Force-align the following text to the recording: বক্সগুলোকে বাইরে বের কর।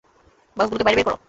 বক্সগুলোকে 0.57 0.85
বাইরে 0.85 0.97
বের 0.97 1.05
কর। 1.07 1.15